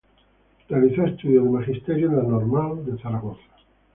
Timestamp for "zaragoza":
3.03-3.43